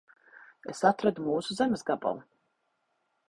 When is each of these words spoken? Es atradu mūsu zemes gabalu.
Es 0.71 0.79
atradu 0.91 1.25
mūsu 1.27 1.57
zemes 1.59 1.85
gabalu. 1.91 2.23